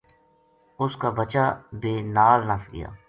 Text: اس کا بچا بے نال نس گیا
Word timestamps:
اس 0.83 0.93
کا 1.01 1.09
بچا 1.17 1.45
بے 1.81 1.93
نال 2.15 2.39
نس 2.49 2.63
گیا 2.73 2.89